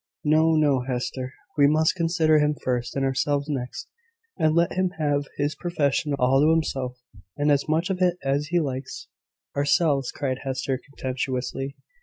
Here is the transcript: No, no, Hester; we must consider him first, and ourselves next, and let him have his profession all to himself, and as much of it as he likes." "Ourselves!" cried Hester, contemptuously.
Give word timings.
No, 0.23 0.55
no, 0.55 0.79
Hester; 0.81 1.35
we 1.59 1.67
must 1.67 1.93
consider 1.93 2.39
him 2.39 2.55
first, 2.63 2.95
and 2.95 3.05
ourselves 3.05 3.47
next, 3.47 3.87
and 4.35 4.55
let 4.55 4.73
him 4.73 4.89
have 4.97 5.25
his 5.37 5.53
profession 5.53 6.15
all 6.17 6.41
to 6.41 6.49
himself, 6.49 6.97
and 7.37 7.51
as 7.51 7.69
much 7.69 7.91
of 7.91 8.01
it 8.01 8.17
as 8.25 8.47
he 8.47 8.59
likes." 8.59 9.09
"Ourselves!" 9.55 10.11
cried 10.11 10.39
Hester, 10.41 10.79
contemptuously. 10.83 11.75